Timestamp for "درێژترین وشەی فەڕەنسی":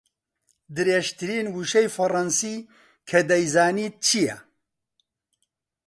0.75-2.55